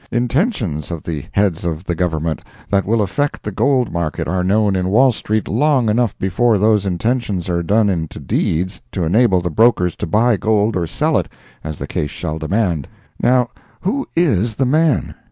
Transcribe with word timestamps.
Intentions 0.09 0.89
of 0.89 1.03
the 1.03 1.25
heads 1.31 1.63
of 1.63 1.83
the 1.83 1.93
Government 1.93 2.41
that 2.71 2.87
will 2.87 3.03
affect 3.03 3.43
the 3.43 3.51
gold 3.51 3.91
market 3.91 4.27
are 4.27 4.43
known 4.43 4.75
in 4.75 4.89
Wall 4.89 5.11
street 5.11 5.47
long 5.47 5.89
enough 5.89 6.17
before 6.17 6.57
those 6.57 6.87
intentions 6.87 7.47
are 7.51 7.61
done 7.61 7.87
into 7.87 8.19
deeds 8.19 8.81
to 8.93 9.03
enable 9.03 9.41
the 9.41 9.51
brokers 9.51 9.95
to 9.97 10.07
buy 10.07 10.37
gold 10.37 10.75
or 10.75 10.87
sell 10.87 11.19
it, 11.19 11.29
as 11.63 11.77
the 11.77 11.85
case 11.85 12.09
shall 12.09 12.39
demand. 12.39 12.87
Now, 13.21 13.51
who 13.81 14.07
is 14.15 14.55
the 14.55 14.65
man? 14.65 15.13